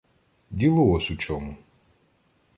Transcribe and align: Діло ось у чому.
Діло 0.51 0.89
ось 0.91 1.11
у 1.11 1.17
чому. 1.17 1.55